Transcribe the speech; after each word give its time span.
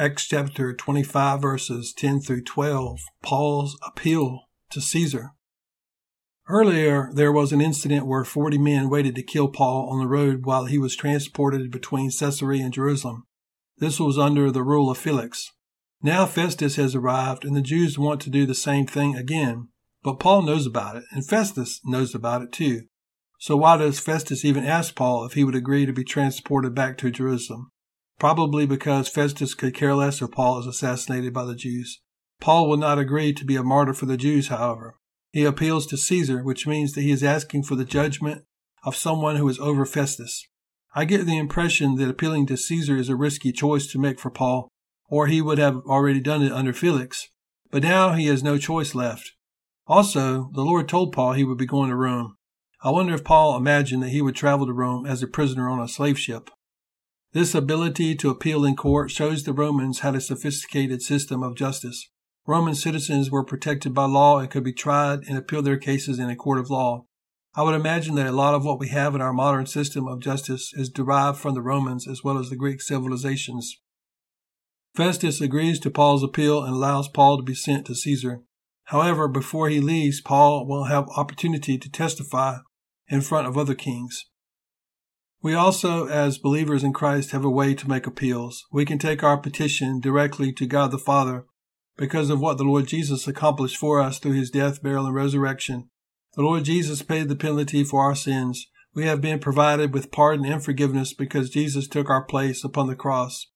Acts 0.00 0.26
chapter 0.26 0.72
25 0.72 1.42
verses 1.42 1.92
10 1.92 2.22
through 2.22 2.44
12, 2.44 3.00
Paul's 3.22 3.78
appeal 3.86 4.44
to 4.70 4.80
Caesar. 4.80 5.32
Earlier, 6.48 7.10
there 7.12 7.30
was 7.30 7.52
an 7.52 7.60
incident 7.60 8.06
where 8.06 8.24
40 8.24 8.56
men 8.56 8.88
waited 8.88 9.14
to 9.16 9.22
kill 9.22 9.48
Paul 9.48 9.90
on 9.90 9.98
the 9.98 10.08
road 10.08 10.46
while 10.46 10.64
he 10.64 10.78
was 10.78 10.96
transported 10.96 11.70
between 11.70 12.10
Caesarea 12.10 12.64
and 12.64 12.72
Jerusalem. 12.72 13.24
This 13.76 14.00
was 14.00 14.16
under 14.16 14.50
the 14.50 14.62
rule 14.62 14.90
of 14.90 14.96
Felix. 14.96 15.52
Now 16.00 16.24
Festus 16.24 16.76
has 16.76 16.94
arrived 16.94 17.44
and 17.44 17.54
the 17.54 17.60
Jews 17.60 17.98
want 17.98 18.22
to 18.22 18.30
do 18.30 18.46
the 18.46 18.54
same 18.54 18.86
thing 18.86 19.16
again. 19.16 19.68
But 20.02 20.18
Paul 20.18 20.40
knows 20.40 20.64
about 20.64 20.96
it 20.96 21.04
and 21.10 21.28
Festus 21.28 21.78
knows 21.84 22.14
about 22.14 22.40
it 22.40 22.52
too. 22.52 22.84
So 23.38 23.54
why 23.54 23.76
does 23.76 24.00
Festus 24.00 24.46
even 24.46 24.64
ask 24.64 24.94
Paul 24.94 25.26
if 25.26 25.34
he 25.34 25.44
would 25.44 25.54
agree 25.54 25.84
to 25.84 25.92
be 25.92 26.04
transported 26.04 26.74
back 26.74 26.96
to 26.98 27.10
Jerusalem? 27.10 27.70
Probably 28.20 28.66
because 28.66 29.08
Festus 29.08 29.54
could 29.54 29.74
care 29.74 29.94
less 29.94 30.20
if 30.20 30.30
Paul 30.30 30.60
is 30.60 30.66
assassinated 30.66 31.32
by 31.32 31.44
the 31.44 31.56
Jews. 31.56 32.00
Paul 32.38 32.68
will 32.68 32.76
not 32.76 32.98
agree 32.98 33.32
to 33.32 33.44
be 33.46 33.56
a 33.56 33.64
martyr 33.64 33.94
for 33.94 34.06
the 34.06 34.18
Jews, 34.18 34.48
however. 34.48 34.94
He 35.32 35.44
appeals 35.44 35.86
to 35.86 35.96
Caesar, 35.96 36.42
which 36.42 36.66
means 36.66 36.92
that 36.92 37.00
he 37.00 37.10
is 37.10 37.24
asking 37.24 37.62
for 37.62 37.76
the 37.76 37.84
judgment 37.84 38.44
of 38.84 38.94
someone 38.94 39.36
who 39.36 39.48
is 39.48 39.58
over 39.58 39.86
Festus. 39.86 40.46
I 40.94 41.06
get 41.06 41.24
the 41.24 41.38
impression 41.38 41.94
that 41.96 42.10
appealing 42.10 42.46
to 42.46 42.56
Caesar 42.56 42.96
is 42.96 43.08
a 43.08 43.16
risky 43.16 43.52
choice 43.52 43.86
to 43.92 43.98
make 43.98 44.20
for 44.20 44.30
Paul, 44.30 44.68
or 45.08 45.26
he 45.26 45.40
would 45.40 45.58
have 45.58 45.76
already 45.86 46.20
done 46.20 46.42
it 46.42 46.52
under 46.52 46.74
Felix. 46.74 47.28
But 47.70 47.82
now 47.82 48.12
he 48.12 48.26
has 48.26 48.42
no 48.42 48.58
choice 48.58 48.94
left. 48.94 49.32
Also, 49.86 50.50
the 50.52 50.64
Lord 50.64 50.88
told 50.88 51.12
Paul 51.12 51.32
he 51.32 51.44
would 51.44 51.58
be 51.58 51.66
going 51.66 51.88
to 51.88 51.96
Rome. 51.96 52.36
I 52.82 52.90
wonder 52.90 53.14
if 53.14 53.24
Paul 53.24 53.56
imagined 53.56 54.02
that 54.02 54.10
he 54.10 54.20
would 54.20 54.34
travel 54.34 54.66
to 54.66 54.72
Rome 54.72 55.06
as 55.06 55.22
a 55.22 55.26
prisoner 55.26 55.70
on 55.70 55.80
a 55.80 55.88
slave 55.88 56.18
ship. 56.18 56.50
This 57.32 57.54
ability 57.54 58.16
to 58.16 58.30
appeal 58.30 58.64
in 58.64 58.74
court 58.74 59.12
shows 59.12 59.44
the 59.44 59.52
Romans 59.52 60.00
had 60.00 60.16
a 60.16 60.20
sophisticated 60.20 61.00
system 61.00 61.44
of 61.44 61.54
justice. 61.54 62.10
Roman 62.44 62.74
citizens 62.74 63.30
were 63.30 63.44
protected 63.44 63.94
by 63.94 64.06
law 64.06 64.40
and 64.40 64.50
could 64.50 64.64
be 64.64 64.72
tried 64.72 65.20
and 65.28 65.38
appeal 65.38 65.62
their 65.62 65.76
cases 65.76 66.18
in 66.18 66.28
a 66.28 66.34
court 66.34 66.58
of 66.58 66.70
law. 66.70 67.04
I 67.54 67.62
would 67.62 67.76
imagine 67.76 68.16
that 68.16 68.26
a 68.26 68.32
lot 68.32 68.54
of 68.54 68.64
what 68.64 68.80
we 68.80 68.88
have 68.88 69.14
in 69.14 69.20
our 69.20 69.32
modern 69.32 69.66
system 69.66 70.08
of 70.08 70.18
justice 70.18 70.72
is 70.74 70.88
derived 70.88 71.38
from 71.38 71.54
the 71.54 71.62
Romans 71.62 72.08
as 72.08 72.24
well 72.24 72.36
as 72.36 72.50
the 72.50 72.56
Greek 72.56 72.80
civilizations. 72.80 73.80
Festus 74.96 75.40
agrees 75.40 75.78
to 75.80 75.90
Paul's 75.90 76.24
appeal 76.24 76.64
and 76.64 76.74
allows 76.74 77.08
Paul 77.08 77.36
to 77.36 77.44
be 77.44 77.54
sent 77.54 77.86
to 77.86 77.94
Caesar. 77.94 78.42
However, 78.86 79.28
before 79.28 79.68
he 79.68 79.80
leaves, 79.80 80.20
Paul 80.20 80.66
will 80.66 80.84
have 80.84 81.08
opportunity 81.16 81.78
to 81.78 81.88
testify 81.88 82.56
in 83.08 83.20
front 83.20 83.46
of 83.46 83.56
other 83.56 83.76
kings. 83.76 84.24
We 85.42 85.54
also, 85.54 86.06
as 86.06 86.36
believers 86.36 86.84
in 86.84 86.92
Christ, 86.92 87.30
have 87.30 87.44
a 87.44 87.50
way 87.50 87.74
to 87.74 87.88
make 87.88 88.06
appeals. 88.06 88.66
We 88.70 88.84
can 88.84 88.98
take 88.98 89.22
our 89.22 89.38
petition 89.38 89.98
directly 89.98 90.52
to 90.52 90.66
God 90.66 90.90
the 90.90 90.98
Father 90.98 91.46
because 91.96 92.28
of 92.28 92.40
what 92.40 92.58
the 92.58 92.64
Lord 92.64 92.86
Jesus 92.86 93.26
accomplished 93.26 93.78
for 93.78 94.00
us 94.00 94.18
through 94.18 94.32
his 94.32 94.50
death, 94.50 94.82
burial, 94.82 95.06
and 95.06 95.14
resurrection. 95.14 95.88
The 96.34 96.42
Lord 96.42 96.64
Jesus 96.64 97.02
paid 97.02 97.28
the 97.28 97.36
penalty 97.36 97.84
for 97.84 98.02
our 98.02 98.14
sins. 98.14 98.66
We 98.94 99.06
have 99.06 99.20
been 99.20 99.38
provided 99.38 99.94
with 99.94 100.10
pardon 100.10 100.44
and 100.44 100.62
forgiveness 100.62 101.14
because 101.14 101.48
Jesus 101.48 101.88
took 101.88 102.10
our 102.10 102.24
place 102.24 102.62
upon 102.62 102.86
the 102.86 102.94
cross. 102.94 103.46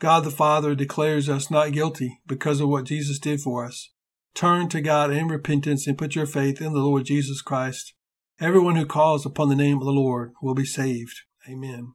God 0.00 0.24
the 0.24 0.30
Father 0.30 0.74
declares 0.74 1.28
us 1.28 1.50
not 1.50 1.72
guilty 1.72 2.20
because 2.26 2.60
of 2.60 2.68
what 2.68 2.86
Jesus 2.86 3.18
did 3.18 3.40
for 3.40 3.64
us. 3.64 3.90
Turn 4.34 4.68
to 4.70 4.80
God 4.80 5.10
in 5.10 5.28
repentance 5.28 5.86
and 5.86 5.98
put 5.98 6.14
your 6.14 6.26
faith 6.26 6.60
in 6.60 6.72
the 6.72 6.80
Lord 6.80 7.04
Jesus 7.04 7.42
Christ. 7.42 7.94
Everyone 8.42 8.76
who 8.76 8.86
calls 8.86 9.26
upon 9.26 9.50
the 9.50 9.54
name 9.54 9.76
of 9.76 9.84
the 9.84 9.90
Lord 9.90 10.32
will 10.40 10.54
be 10.54 10.64
saved. 10.64 11.24
Amen. 11.46 11.92